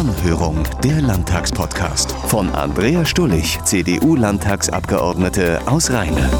[0.00, 6.30] Anhörung, der Landtagspodcast von Andrea Stullig, CDU-Landtagsabgeordnete aus Rheine.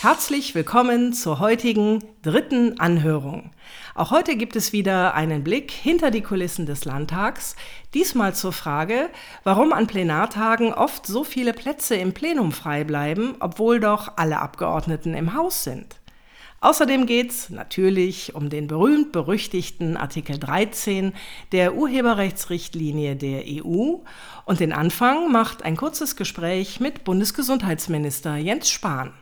[0.00, 3.52] Herzlich willkommen zur heutigen dritten Anhörung.
[3.94, 7.54] Auch heute gibt es wieder einen Blick hinter die Kulissen des Landtags,
[7.94, 9.08] diesmal zur Frage,
[9.44, 15.14] warum an Plenartagen oft so viele Plätze im Plenum frei bleiben, obwohl doch alle Abgeordneten
[15.14, 16.00] im Haus sind.
[16.60, 21.12] Außerdem geht es natürlich um den berühmt-berüchtigten Artikel 13
[21.52, 23.96] der Urheberrechtsrichtlinie der EU
[24.46, 29.12] und den Anfang macht ein kurzes Gespräch mit Bundesgesundheitsminister Jens Spahn.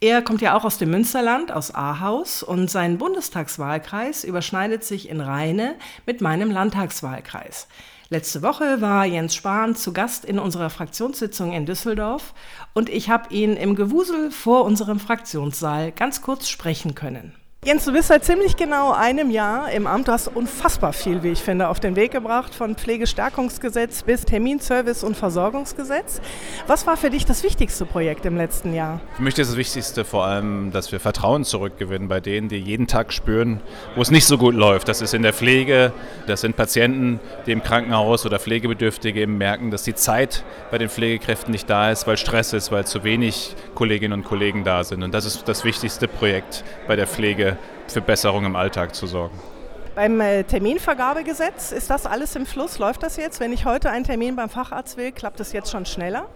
[0.00, 5.22] Er kommt ja auch aus dem Münsterland, aus Ahaus, und sein Bundestagswahlkreis überschneidet sich in
[5.22, 7.66] Rheine mit meinem Landtagswahlkreis.
[8.14, 12.32] Letzte Woche war Jens Spahn zu Gast in unserer Fraktionssitzung in Düsseldorf
[12.72, 17.34] und ich habe ihn im Gewusel vor unserem Fraktionssaal ganz kurz sprechen können.
[17.66, 20.08] Jens, du bist seit ziemlich genau einem Jahr im Amt.
[20.08, 25.02] Du hast unfassbar viel, wie ich finde, auf den Weg gebracht, von Pflegestärkungsgesetz bis Terminservice
[25.02, 26.20] und Versorgungsgesetz.
[26.66, 29.00] Was war für dich das wichtigste Projekt im letzten Jahr?
[29.16, 32.86] Für mich ist das Wichtigste vor allem, dass wir Vertrauen zurückgewinnen bei denen, die jeden
[32.86, 33.62] Tag spüren,
[33.96, 34.88] wo es nicht so gut läuft.
[34.88, 35.94] Das ist in der Pflege,
[36.26, 41.50] das sind Patienten, die im Krankenhaus oder Pflegebedürftige merken, dass die Zeit bei den Pflegekräften
[41.50, 45.02] nicht da ist, weil Stress ist, weil zu wenig Kolleginnen und Kollegen da sind.
[45.02, 47.53] Und das ist das wichtigste Projekt bei der Pflege
[47.88, 49.38] für Besserung im Alltag zu sorgen.
[49.94, 52.78] Beim äh, Terminvergabegesetz ist das alles im Fluss?
[52.78, 53.38] Läuft das jetzt?
[53.38, 56.26] Wenn ich heute einen Termin beim Facharzt will, klappt das jetzt schon schneller?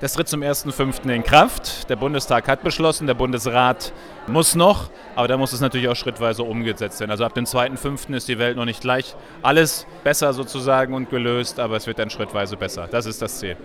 [0.00, 1.08] Das tritt zum 1.5.
[1.10, 1.88] in Kraft.
[1.88, 3.92] Der Bundestag hat beschlossen, der Bundesrat
[4.26, 7.10] muss noch, aber da muss es natürlich auch schrittweise umgesetzt werden.
[7.10, 8.14] Also ab dem 2.5.
[8.14, 12.10] ist die Welt noch nicht gleich alles besser sozusagen und gelöst, aber es wird dann
[12.10, 12.88] schrittweise besser.
[12.90, 13.56] Das ist das Ziel.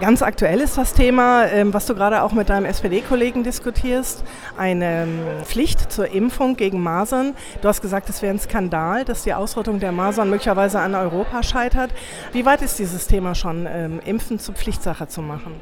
[0.00, 4.22] Ganz aktuell ist das Thema, ähm, was du gerade auch mit deinem SPD-Kollegen diskutierst,
[4.56, 7.34] eine ähm, Pflicht zur Impfung gegen Masern.
[7.62, 11.42] Du hast gesagt, es wäre ein Skandal, dass die Ausrottung der Masern möglicherweise an Europa
[11.42, 11.90] scheitert.
[12.32, 15.57] Wie weit ist dieses Thema schon, ähm, Impfen zur Pflichtsache zu machen?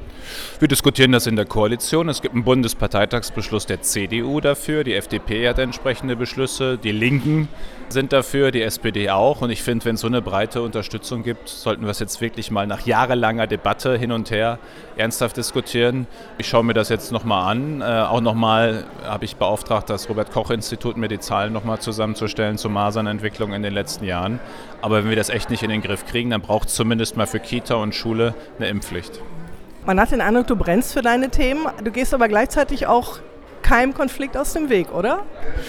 [0.58, 2.08] Wir diskutieren das in der Koalition.
[2.08, 4.84] Es gibt einen Bundesparteitagsbeschluss der CDU dafür.
[4.84, 6.78] Die FDP hat entsprechende Beschlüsse.
[6.78, 7.48] Die Linken
[7.88, 9.42] sind dafür, die SPD auch.
[9.42, 12.50] Und ich finde, wenn es so eine breite Unterstützung gibt, sollten wir es jetzt wirklich
[12.50, 14.58] mal nach jahrelanger Debatte hin und her
[14.96, 16.06] ernsthaft diskutieren.
[16.38, 17.82] Ich schaue mir das jetzt nochmal an.
[17.82, 23.52] Äh, auch nochmal habe ich beauftragt, das Robert-Koch-Institut mir die Zahlen nochmal zusammenzustellen zur Masernentwicklung
[23.52, 24.40] in den letzten Jahren.
[24.80, 27.26] Aber wenn wir das echt nicht in den Griff kriegen, dann braucht es zumindest mal
[27.26, 29.20] für Kita und Schule eine Impfpflicht.
[29.86, 33.20] Man hat den Eindruck, du brennst für deine Themen, du gehst aber gleichzeitig auch
[33.62, 35.22] keinem Konflikt aus dem Weg, oder?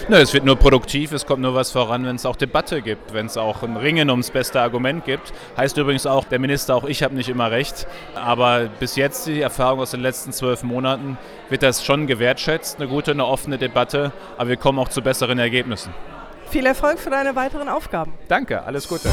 [0.08, 3.14] Ne, es wird nur produktiv, es kommt nur was voran, wenn es auch Debatte gibt,
[3.14, 5.34] wenn es auch ein Ringen ums beste Argument gibt.
[5.56, 7.86] Heißt übrigens auch, der Minister, auch ich habe nicht immer recht.
[8.16, 11.20] Aber bis jetzt, die Erfahrung aus den letzten zwölf Monaten,
[11.50, 15.38] wird das schon gewertschätzt, eine gute, eine offene Debatte, aber wir kommen auch zu besseren
[15.38, 15.94] Ergebnissen.
[16.50, 18.14] Viel Erfolg für deine weiteren Aufgaben.
[18.28, 19.10] Danke, alles Gute.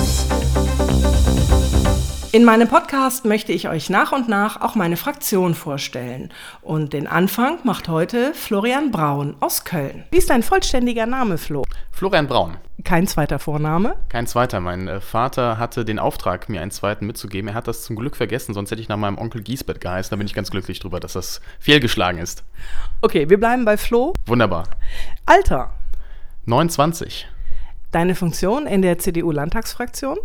[2.35, 6.33] In meinem Podcast möchte ich euch nach und nach auch meine Fraktion vorstellen.
[6.63, 10.03] Und den Anfang macht heute Florian Braun aus Köln.
[10.11, 11.63] Wie ist dein vollständiger Name, Flo?
[11.93, 12.57] Florian Braun.
[12.83, 13.95] Kein zweiter Vorname?
[14.09, 14.59] Kein zweiter.
[14.59, 17.47] Mein äh, Vater hatte den Auftrag, mir einen zweiten mitzugeben.
[17.51, 20.11] Er hat das zum Glück vergessen, sonst hätte ich nach meinem Onkel Giesbett geheißen.
[20.11, 22.43] Da bin ich ganz glücklich drüber, dass das fehlgeschlagen ist.
[23.01, 24.13] Okay, wir bleiben bei Flo.
[24.27, 24.65] Wunderbar.
[25.25, 25.71] Alter?
[26.47, 27.29] 29.
[27.93, 30.19] Deine Funktion in der CDU-Landtagsfraktion?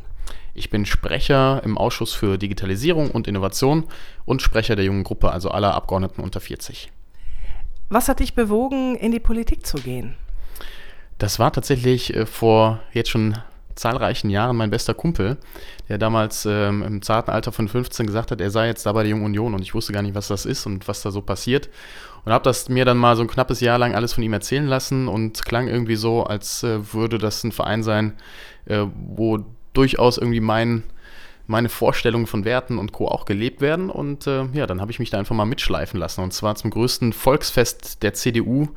[0.59, 3.85] Ich bin Sprecher im Ausschuss für Digitalisierung und Innovation
[4.25, 6.91] und Sprecher der jungen Gruppe, also aller Abgeordneten unter 40.
[7.87, 10.15] Was hat dich bewogen, in die Politik zu gehen?
[11.17, 13.37] Das war tatsächlich äh, vor jetzt schon
[13.75, 15.37] zahlreichen Jahren mein bester Kumpel,
[15.87, 19.03] der damals ähm, im zarten Alter von 15 gesagt hat, er sei jetzt da bei
[19.03, 21.21] der Jungen Union und ich wusste gar nicht, was das ist und was da so
[21.21, 21.69] passiert.
[22.25, 24.67] Und habe das mir dann mal so ein knappes Jahr lang alles von ihm erzählen
[24.67, 28.17] lassen und klang irgendwie so, als äh, würde das ein Verein sein,
[28.65, 30.84] äh, wo durchaus irgendwie mein,
[31.47, 33.07] meine Vorstellungen von Werten und Co.
[33.07, 33.90] auch gelebt werden.
[33.90, 36.22] Und äh, ja, dann habe ich mich da einfach mal mitschleifen lassen.
[36.22, 38.69] Und zwar zum größten Volksfest der CDU,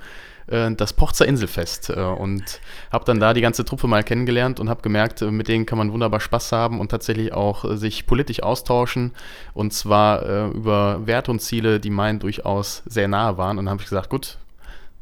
[0.46, 1.90] äh, das Pochzer Inselfest.
[1.90, 2.60] Äh, und
[2.90, 5.78] habe dann da die ganze Truppe mal kennengelernt und habe gemerkt, äh, mit denen kann
[5.78, 9.12] man wunderbar Spaß haben und tatsächlich auch äh, sich politisch austauschen.
[9.54, 13.58] Und zwar äh, über Werte und Ziele, die meinen durchaus sehr nahe waren.
[13.58, 14.38] Und dann habe ich gesagt, gut,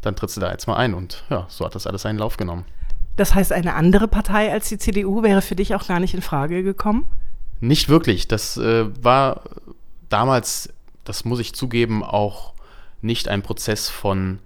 [0.03, 0.95] dann trittst du da jetzt mal ein.
[0.95, 2.65] Und ja, so hat das alles seinen Lauf genommen.
[3.17, 6.23] Das heißt, eine andere Partei als die CDU wäre für dich auch gar nicht in
[6.23, 7.07] Frage gekommen?
[7.61, 8.29] Nicht wirklich.
[8.29, 9.43] Das äh, war
[10.09, 10.73] damals,
[11.05, 12.55] das muss ich zugeben, auch
[13.03, 14.39] nicht ein Prozess von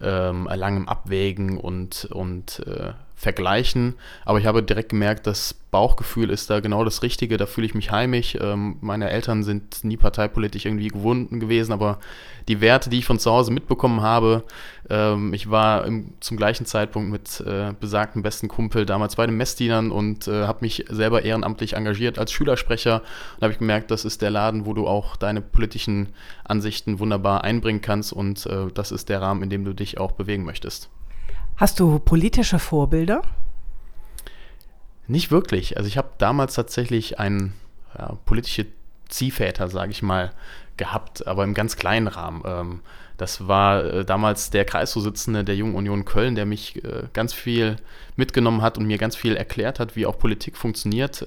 [0.00, 2.92] ähm, langem Abwägen und, und äh,
[3.22, 7.66] vergleichen, aber ich habe direkt gemerkt, das Bauchgefühl ist da genau das Richtige, da fühle
[7.66, 8.36] ich mich heimisch.
[8.40, 12.00] Ähm, meine Eltern sind nie parteipolitisch irgendwie gewunden gewesen, aber
[12.48, 14.42] die Werte, die ich von zu Hause mitbekommen habe,
[14.90, 19.36] ähm, ich war im, zum gleichen Zeitpunkt mit äh, besagten besten Kumpel damals bei den
[19.36, 23.02] Messdienern und äh, habe mich selber ehrenamtlich engagiert als Schülersprecher
[23.36, 26.08] und habe ich gemerkt, das ist der Laden, wo du auch deine politischen
[26.42, 30.10] Ansichten wunderbar einbringen kannst und äh, das ist der Rahmen, in dem du dich auch
[30.12, 30.90] bewegen möchtest.
[31.56, 33.22] Hast du politische Vorbilder?
[35.06, 35.76] Nicht wirklich.
[35.76, 37.52] Also ich habe damals tatsächlich ein
[37.96, 38.66] ja, politische
[39.08, 40.32] Ziehväter, sage ich mal,
[40.76, 42.42] gehabt, aber im ganz kleinen Rahmen.
[42.46, 42.80] Ähm,
[43.18, 47.76] das war äh, damals der Kreisvorsitzende der Jungen Union Köln, der mich äh, ganz viel
[48.16, 51.24] mitgenommen hat und mir ganz viel erklärt hat, wie auch Politik funktioniert.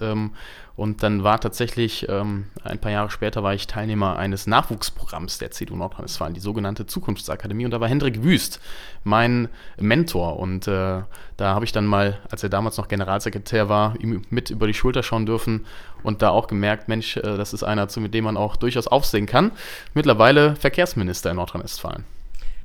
[0.75, 5.51] Und dann war tatsächlich, ähm, ein paar Jahre später war ich Teilnehmer eines Nachwuchsprogramms der
[5.51, 7.63] CDU Nordrhein-Westfalen, die sogenannte Zukunftsakademie.
[7.63, 8.59] Und da war Hendrik Wüst
[9.05, 10.37] mein Mentor.
[10.37, 11.01] Und äh,
[11.37, 14.73] da habe ich dann mal, als er damals noch Generalsekretär war, ihm mit über die
[14.73, 15.65] Schulter schauen dürfen
[16.03, 19.27] und da auch gemerkt, Mensch, äh, das ist einer, mit dem man auch durchaus aufsehen
[19.27, 19.51] kann.
[19.93, 22.03] Mittlerweile Verkehrsminister in Nordrhein-Westfalen.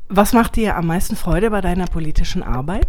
[0.09, 2.89] Was macht dir am meisten Freude bei deiner politischen Arbeit?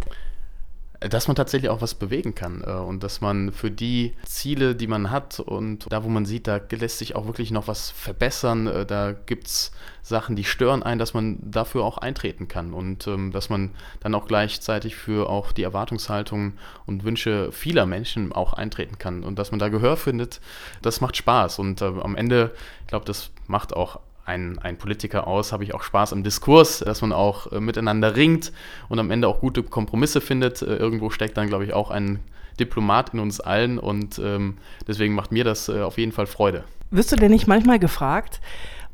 [1.08, 4.86] Dass man tatsächlich auch was bewegen kann äh, und dass man für die Ziele, die
[4.86, 8.66] man hat und da, wo man sieht, da lässt sich auch wirklich noch was verbessern,
[8.66, 9.72] äh, da gibt es
[10.02, 12.74] Sachen, die stören ein, dass man dafür auch eintreten kann.
[12.74, 13.70] Und ähm, dass man
[14.00, 16.54] dann auch gleichzeitig für auch die Erwartungshaltung
[16.86, 19.22] und Wünsche vieler Menschen auch eintreten kann.
[19.22, 20.40] Und dass man da Gehör findet,
[20.82, 21.60] das macht Spaß.
[21.60, 22.50] Und äh, am Ende,
[22.80, 26.80] ich glaube, das macht auch ein, ein Politiker aus, habe ich auch Spaß am Diskurs,
[26.80, 28.52] dass man auch äh, miteinander ringt
[28.88, 30.62] und am Ende auch gute Kompromisse findet.
[30.62, 32.20] Äh, irgendwo steckt dann, glaube ich, auch ein
[32.60, 36.64] Diplomat in uns allen und ähm, deswegen macht mir das äh, auf jeden Fall Freude.
[36.90, 38.40] Wirst du denn nicht manchmal gefragt,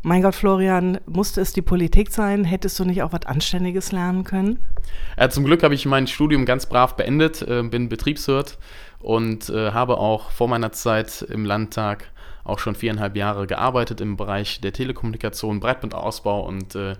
[0.03, 2.45] mein Gott, Florian, musste es die Politik sein?
[2.45, 4.61] Hättest du nicht auch was Anständiges lernen können?
[5.19, 8.59] Ja, zum Glück habe ich mein Studium ganz brav beendet, äh, bin Betriebswirt
[9.01, 12.13] und äh, habe auch vor meiner Zeit im Landtag
[12.49, 16.97] auch schon viereinhalb Jahre gearbeitet im Bereich der Telekommunikation, Breitbandausbau und äh,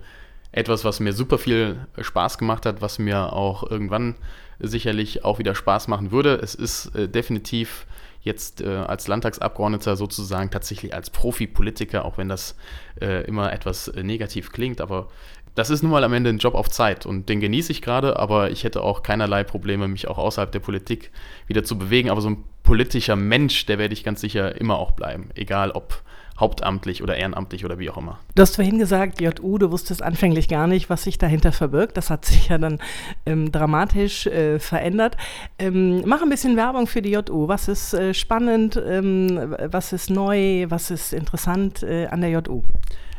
[0.51, 4.15] etwas, was mir super viel Spaß gemacht hat, was mir auch irgendwann
[4.59, 6.35] sicherlich auch wieder Spaß machen würde.
[6.35, 7.85] Es ist äh, definitiv
[8.21, 12.55] jetzt äh, als Landtagsabgeordneter sozusagen tatsächlich als Profi-Politiker, auch wenn das
[13.01, 15.07] äh, immer etwas äh, negativ klingt, aber
[15.55, 18.17] das ist nun mal am Ende ein Job auf Zeit und den genieße ich gerade,
[18.17, 21.11] aber ich hätte auch keinerlei Probleme, mich auch außerhalb der Politik
[21.47, 22.09] wieder zu bewegen.
[22.09, 26.03] Aber so ein politischer Mensch, der werde ich ganz sicher immer auch bleiben, egal ob
[26.39, 28.19] hauptamtlich oder ehrenamtlich oder wie auch immer.
[28.35, 31.97] Du hast vorhin gesagt, JU, du wusstest anfänglich gar nicht, was sich dahinter verbirgt.
[31.97, 32.79] Das hat sich ja dann
[33.25, 35.17] ähm, dramatisch äh, verändert.
[35.57, 37.47] Ähm, mach ein bisschen Werbung für die JU.
[37.47, 42.63] Was ist äh, spannend, ähm, was ist neu, was ist interessant äh, an der JU?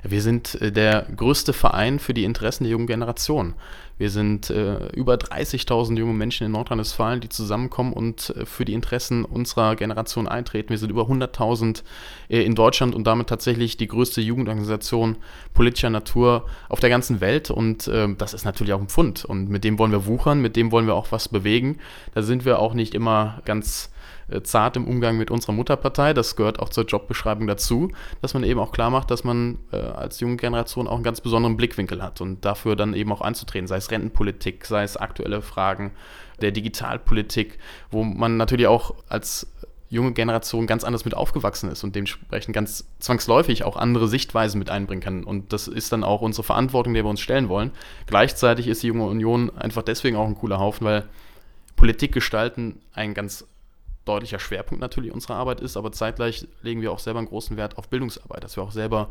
[0.02, 3.55] Wir sind äh, der größte Verein für die Interessen der jungen Generation.
[4.00, 8.73] Wir sind äh, über 30.000 junge Menschen in Nordrhein-Westfalen, die zusammenkommen und äh, für die
[8.73, 10.70] Interessen unserer Generation eintreten.
[10.70, 11.82] Wir sind über 100.000
[12.31, 15.17] äh, in Deutschland und damit tatsächlich die größte Jugendorganisation
[15.52, 17.50] politischer Natur auf der ganzen Welt.
[17.50, 19.26] Und äh, das ist natürlich auch ein Pfund.
[19.26, 21.76] Und mit dem wollen wir wuchern, mit dem wollen wir auch was bewegen.
[22.14, 23.91] Da sind wir auch nicht immer ganz
[24.31, 26.15] äh, zart im Umgang mit unserer Mutterpartei.
[26.15, 27.91] Das gehört auch zur Jobbeschreibung dazu,
[28.23, 31.21] dass man eben auch klar macht, dass man äh, als junge Generation auch einen ganz
[31.21, 35.43] besonderen Blickwinkel hat und dafür dann eben auch einzutreten, sei es Rentenpolitik, sei es aktuelle
[35.43, 35.93] Fragen
[36.41, 37.59] der Digitalpolitik,
[37.91, 39.47] wo man natürlich auch als
[39.91, 44.71] junge Generation ganz anders mit aufgewachsen ist und dementsprechend ganz zwangsläufig auch andere Sichtweisen mit
[44.71, 45.25] einbringen kann.
[45.25, 47.73] Und das ist dann auch unsere Verantwortung, der wir uns stellen wollen.
[48.06, 51.09] Gleichzeitig ist die junge Union einfach deswegen auch ein cooler Haufen, weil
[51.75, 53.47] Politik gestalten ein ganz
[54.05, 57.79] deutlicher Schwerpunkt natürlich unserer Arbeit ist, aber zeitgleich legen wir auch selber einen großen Wert
[57.79, 59.10] auf Bildungsarbeit, dass wir auch selber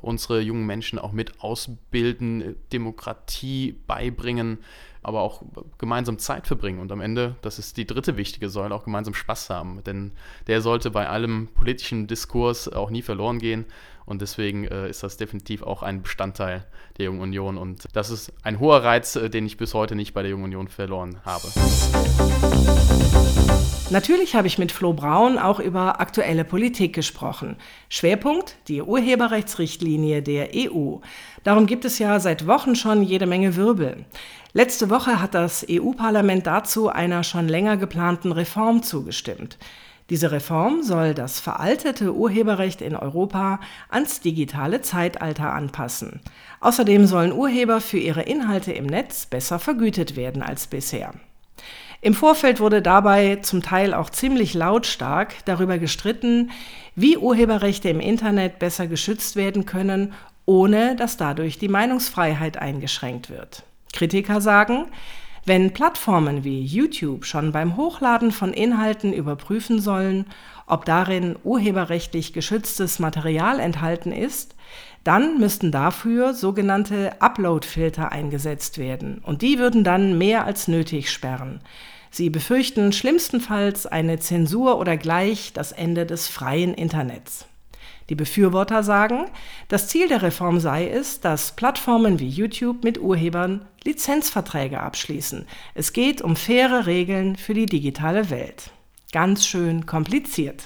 [0.00, 4.58] unsere jungen Menschen auch mit ausbilden, Demokratie beibringen,
[5.02, 5.42] aber auch
[5.78, 9.50] gemeinsam Zeit verbringen und am Ende, das ist die dritte wichtige Säule, auch gemeinsam Spaß
[9.50, 9.82] haben.
[9.84, 10.12] Denn
[10.46, 13.66] der sollte bei allem politischen Diskurs auch nie verloren gehen.
[14.12, 16.66] Und deswegen äh, ist das definitiv auch ein Bestandteil
[16.98, 17.56] der Jungen Union.
[17.56, 20.44] Und das ist ein hoher Reiz, äh, den ich bis heute nicht bei der Jungen
[20.44, 21.48] Union verloren habe.
[23.88, 27.56] Natürlich habe ich mit Flo Braun auch über aktuelle Politik gesprochen.
[27.88, 30.96] Schwerpunkt die Urheberrechtsrichtlinie der EU.
[31.42, 34.04] Darum gibt es ja seit Wochen schon jede Menge Wirbel.
[34.52, 39.56] Letzte Woche hat das EU-Parlament dazu einer schon länger geplanten Reform zugestimmt.
[40.12, 46.20] Diese Reform soll das veraltete Urheberrecht in Europa ans digitale Zeitalter anpassen.
[46.60, 51.14] Außerdem sollen Urheber für ihre Inhalte im Netz besser vergütet werden als bisher.
[52.02, 56.50] Im Vorfeld wurde dabei zum Teil auch ziemlich lautstark darüber gestritten,
[56.94, 60.12] wie Urheberrechte im Internet besser geschützt werden können,
[60.44, 63.62] ohne dass dadurch die Meinungsfreiheit eingeschränkt wird.
[63.94, 64.88] Kritiker sagen,
[65.44, 70.26] Wenn Plattformen wie YouTube schon beim Hochladen von Inhalten überprüfen sollen,
[70.68, 74.54] ob darin urheberrechtlich geschütztes Material enthalten ist,
[75.02, 81.60] dann müssten dafür sogenannte Upload-Filter eingesetzt werden und die würden dann mehr als nötig sperren.
[82.12, 87.46] Sie befürchten schlimmstenfalls eine Zensur oder gleich das Ende des freien Internets.
[88.08, 89.26] Die Befürworter sagen,
[89.68, 95.46] das Ziel der Reform sei es, dass Plattformen wie YouTube mit Urhebern Lizenzverträge abschließen.
[95.74, 98.70] Es geht um faire Regeln für die digitale Welt.
[99.12, 100.64] Ganz schön kompliziert.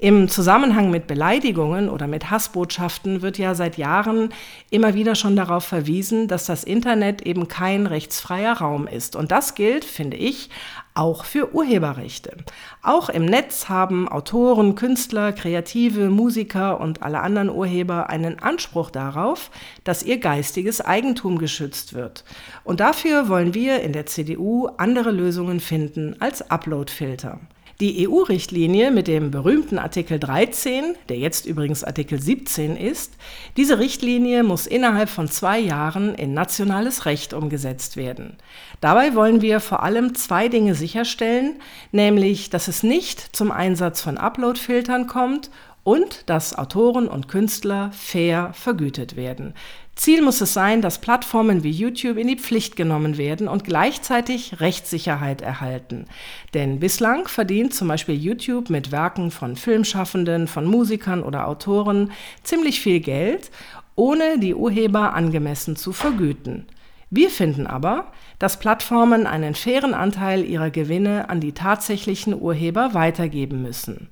[0.00, 4.28] Im Zusammenhang mit Beleidigungen oder mit Hassbotschaften wird ja seit Jahren
[4.70, 9.16] immer wieder schon darauf verwiesen, dass das Internet eben kein rechtsfreier Raum ist.
[9.16, 10.50] Und das gilt, finde ich,
[10.94, 12.36] auch für Urheberrechte.
[12.80, 19.50] Auch im Netz haben Autoren, Künstler, Kreative, Musiker und alle anderen Urheber einen Anspruch darauf,
[19.82, 22.24] dass ihr geistiges Eigentum geschützt wird.
[22.62, 27.40] Und dafür wollen wir in der CDU andere Lösungen finden als Uploadfilter.
[27.80, 33.12] Die EU-Richtlinie mit dem berühmten Artikel 13, der jetzt übrigens Artikel 17 ist,
[33.56, 38.36] diese Richtlinie muss innerhalb von zwei Jahren in nationales Recht umgesetzt werden.
[38.80, 41.60] Dabei wollen wir vor allem zwei Dinge sicherstellen,
[41.92, 45.48] nämlich, dass es nicht zum Einsatz von Upload-Filtern kommt
[45.88, 49.54] und dass Autoren und Künstler fair vergütet werden.
[49.94, 54.60] Ziel muss es sein, dass Plattformen wie YouTube in die Pflicht genommen werden und gleichzeitig
[54.60, 56.04] Rechtssicherheit erhalten.
[56.52, 62.82] Denn bislang verdient zum Beispiel YouTube mit Werken von Filmschaffenden, von Musikern oder Autoren ziemlich
[62.82, 63.50] viel Geld,
[63.96, 66.66] ohne die Urheber angemessen zu vergüten.
[67.08, 73.62] Wir finden aber, dass Plattformen einen fairen Anteil ihrer Gewinne an die tatsächlichen Urheber weitergeben
[73.62, 74.10] müssen.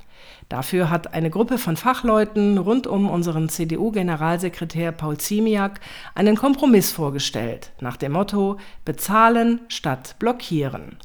[0.49, 5.81] Dafür hat eine Gruppe von Fachleuten rund um unseren CDU-Generalsekretär Paul Ziemiak
[6.15, 10.97] einen Kompromiss vorgestellt, nach dem Motto Bezahlen statt blockieren.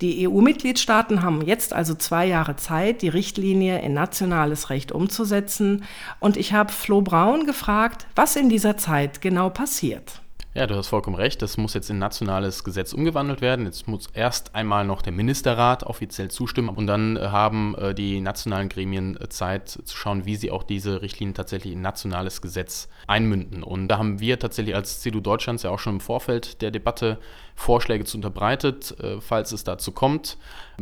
[0.00, 5.84] Die EU-Mitgliedstaaten haben jetzt also zwei Jahre Zeit, die Richtlinie in nationales Recht umzusetzen.
[6.18, 10.21] Und ich habe Flo Braun gefragt, was in dieser Zeit genau passiert.
[10.54, 11.40] Ja, du hast vollkommen recht.
[11.40, 13.64] Das muss jetzt in nationales Gesetz umgewandelt werden.
[13.64, 18.20] Jetzt muss erst einmal noch der Ministerrat offiziell zustimmen und dann äh, haben äh, die
[18.20, 22.90] nationalen Gremien äh, Zeit zu schauen, wie sie auch diese Richtlinien tatsächlich in nationales Gesetz
[23.06, 23.62] einmünden.
[23.62, 27.18] Und da haben wir tatsächlich als CDU Deutschlands ja auch schon im Vorfeld der Debatte
[27.54, 30.38] Vorschläge zu unterbreitet, falls es dazu kommt,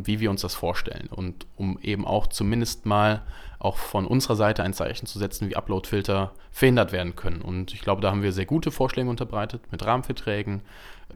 [0.07, 1.09] wie wir uns das vorstellen.
[1.11, 3.23] Und um eben auch zumindest mal
[3.59, 7.43] auch von unserer Seite ein Zeichen zu setzen, wie Uploadfilter verhindert werden können.
[7.43, 10.63] Und ich glaube, da haben wir sehr gute Vorschläge unterbreitet mit Rahmenverträgen,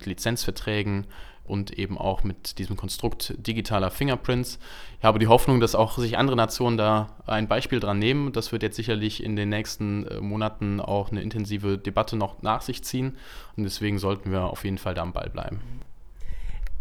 [0.04, 1.06] Lizenzverträgen
[1.44, 4.58] und eben auch mit diesem Konstrukt digitaler Fingerprints.
[4.98, 8.32] Ich habe die Hoffnung, dass auch sich andere Nationen da ein Beispiel dran nehmen.
[8.32, 12.62] Das wird jetzt sicherlich in den nächsten äh, Monaten auch eine intensive Debatte noch nach
[12.62, 13.16] sich ziehen.
[13.56, 15.60] Und deswegen sollten wir auf jeden Fall da am Ball bleiben.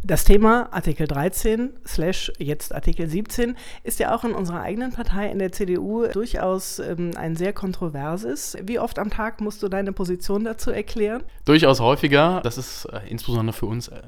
[0.05, 5.31] Das Thema Artikel 13 slash jetzt Artikel 17 ist ja auch in unserer eigenen Partei
[5.31, 8.57] in der CDU durchaus ähm, ein sehr kontroverses.
[8.61, 11.23] Wie oft am Tag musst du deine Position dazu erklären?
[11.45, 12.41] Durchaus häufiger.
[12.43, 14.01] Das ist äh, insbesondere für uns äh,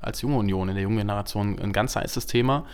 [0.00, 2.64] als junge Union in der jungen Generation ein ganz heißes Thema.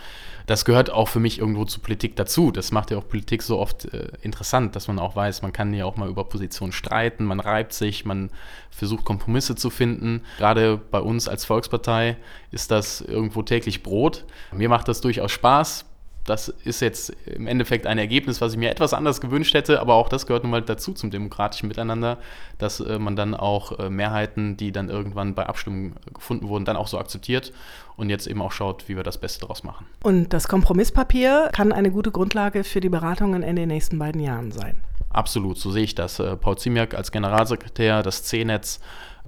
[0.46, 2.52] Das gehört auch für mich irgendwo zur Politik dazu.
[2.52, 5.74] Das macht ja auch Politik so oft äh, interessant, dass man auch weiß, man kann
[5.74, 8.30] ja auch mal über Positionen streiten, man reibt sich, man
[8.70, 10.22] versucht Kompromisse zu finden.
[10.38, 12.16] Gerade bei uns als Volkspartei
[12.52, 14.24] ist das irgendwo täglich Brot.
[14.52, 15.84] Mir macht das durchaus Spaß
[16.26, 19.94] das ist jetzt im Endeffekt ein Ergebnis, was ich mir etwas anders gewünscht hätte, aber
[19.94, 22.18] auch das gehört nun mal dazu zum demokratischen Miteinander,
[22.58, 26.76] dass äh, man dann auch äh, Mehrheiten, die dann irgendwann bei Abstimmungen gefunden wurden, dann
[26.76, 27.52] auch so akzeptiert
[27.96, 29.86] und jetzt eben auch schaut, wie wir das Beste daraus machen.
[30.02, 34.52] Und das Kompromisspapier kann eine gute Grundlage für die Beratungen in den nächsten beiden Jahren
[34.52, 34.76] sein.
[35.10, 36.18] Absolut, so sehe ich das.
[36.18, 38.80] Äh, Paul Ziemiak als Generalsekretär, das C-Netz,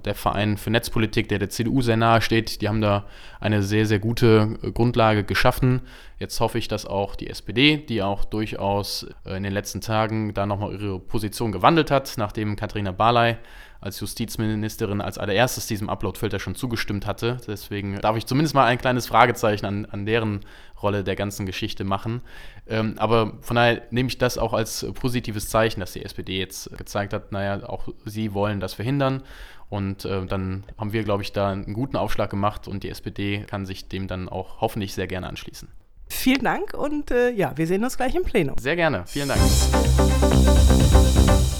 [0.05, 3.05] der Verein für Netzpolitik, der der CDU sehr nahe steht, die haben da
[3.39, 5.81] eine sehr, sehr gute äh, Grundlage geschaffen.
[6.17, 10.33] Jetzt hoffe ich, dass auch die SPD, die auch durchaus äh, in den letzten Tagen
[10.33, 13.37] da nochmal ihre Position gewandelt hat, nachdem Katharina Barley
[13.81, 17.37] als Justizministerin als allererstes diesem Uploadfilter schon zugestimmt hatte.
[17.47, 20.41] Deswegen darf ich zumindest mal ein kleines Fragezeichen an, an deren
[20.81, 22.21] Rolle der ganzen Geschichte machen.
[22.67, 26.75] Ähm, aber von daher nehme ich das auch als positives Zeichen, dass die SPD jetzt
[26.77, 29.23] gezeigt hat, naja, auch sie wollen das verhindern.
[29.69, 33.45] Und äh, dann haben wir, glaube ich, da einen guten Aufschlag gemacht und die SPD
[33.47, 35.69] kann sich dem dann auch hoffentlich sehr gerne anschließen.
[36.07, 38.57] Vielen Dank und äh, ja, wir sehen uns gleich im Plenum.
[38.59, 39.39] Sehr gerne, vielen Dank.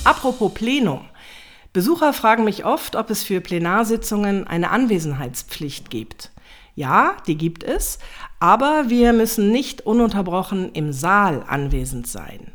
[0.04, 1.08] Apropos Plenum.
[1.80, 6.30] Besucher fragen mich oft, ob es für Plenarsitzungen eine Anwesenheitspflicht gibt.
[6.76, 8.00] Ja, die gibt es,
[8.42, 12.52] aber wir müssen nicht ununterbrochen im Saal anwesend sein.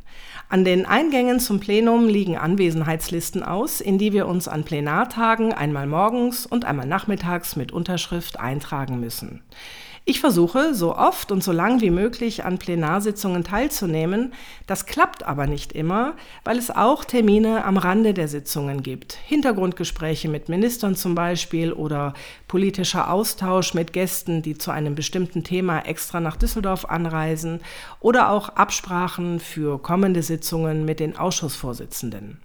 [0.51, 5.87] An den Eingängen zum Plenum liegen Anwesenheitslisten aus, in die wir uns an Plenartagen einmal
[5.87, 9.41] morgens und einmal nachmittags mit Unterschrift eintragen müssen.
[10.07, 14.35] Ich versuche, so oft und so lang wie möglich an Plenarsitzungen teilzunehmen.
[14.67, 19.15] Das klappt aber nicht immer, weil es auch Termine am Rande der Sitzungen gibt.
[19.15, 22.13] Hintergrundgespräche mit Ministern zum Beispiel oder
[22.49, 27.61] politischer Austausch mit Gästen, die zu einem bestimmten Thema extra nach Düsseldorf anreisen
[28.01, 32.44] oder auch Absprachen für kommende Sitzungen mit den Ausschussvorsitzenden.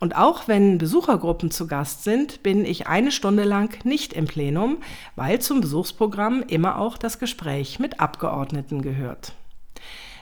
[0.00, 4.78] Und auch wenn Besuchergruppen zu Gast sind, bin ich eine Stunde lang nicht im Plenum,
[5.16, 9.32] weil zum Besuchsprogramm immer auch das Gespräch mit Abgeordneten gehört.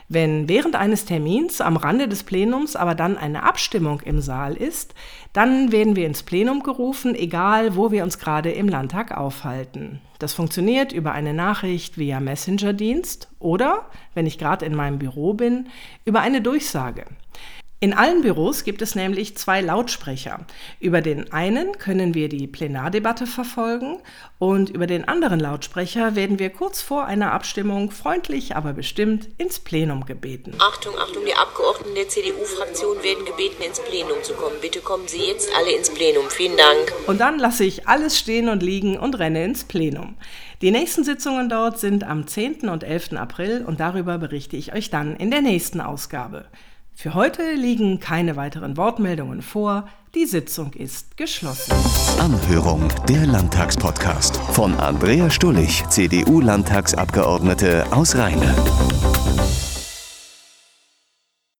[0.09, 4.93] Wenn während eines Termins am Rande des Plenums aber dann eine Abstimmung im Saal ist,
[5.31, 10.01] dann werden wir ins Plenum gerufen, egal wo wir uns gerade im Landtag aufhalten.
[10.19, 15.67] Das funktioniert über eine Nachricht via Messenger-Dienst oder, wenn ich gerade in meinem Büro bin,
[16.05, 17.05] über eine Durchsage.
[17.83, 20.39] In allen Büros gibt es nämlich zwei Lautsprecher.
[20.79, 23.99] Über den einen können wir die Plenardebatte verfolgen
[24.39, 29.59] und über den anderen Lautsprecher werden wir kurz vor einer Abstimmung freundlich, aber bestimmt ins
[29.59, 30.53] Plenum gebeten.
[30.59, 34.55] Achtung, Achtung, die Abgeordneten der CDU-Fraktion werden gebeten, ins Plenum zu kommen.
[34.61, 36.29] Bitte kommen Sie jetzt alle ins Plenum.
[36.29, 36.93] Vielen Dank.
[37.07, 40.15] Und dann lasse ich alles stehen und liegen und renne ins Plenum.
[40.61, 42.69] Die nächsten Sitzungen dort sind am 10.
[42.69, 43.17] und 11.
[43.17, 46.45] April und darüber berichte ich euch dann in der nächsten Ausgabe.
[46.95, 49.87] Für heute liegen keine weiteren Wortmeldungen vor.
[50.15, 51.73] Die Sitzung ist geschlossen.
[52.19, 58.55] Anhörung der Landtagspodcast von Andrea Stullig, CDU-Landtagsabgeordnete aus Rheine.